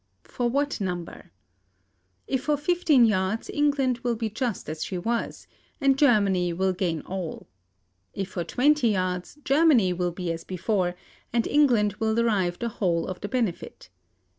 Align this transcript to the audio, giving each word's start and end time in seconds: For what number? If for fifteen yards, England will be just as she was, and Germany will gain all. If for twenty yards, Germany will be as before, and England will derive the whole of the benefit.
For 0.23 0.49
what 0.49 0.81
number? 0.81 1.29
If 2.25 2.45
for 2.45 2.57
fifteen 2.57 3.05
yards, 3.05 3.51
England 3.53 3.99
will 3.99 4.15
be 4.15 4.31
just 4.31 4.67
as 4.67 4.83
she 4.83 4.97
was, 4.97 5.45
and 5.79 5.95
Germany 5.95 6.53
will 6.53 6.73
gain 6.73 7.01
all. 7.01 7.47
If 8.11 8.29
for 8.29 8.43
twenty 8.43 8.87
yards, 8.87 9.37
Germany 9.43 9.93
will 9.93 10.11
be 10.11 10.31
as 10.31 10.43
before, 10.43 10.95
and 11.31 11.45
England 11.45 11.97
will 11.99 12.15
derive 12.15 12.57
the 12.57 12.69
whole 12.69 13.05
of 13.05 13.21
the 13.21 13.29
benefit. 13.29 13.89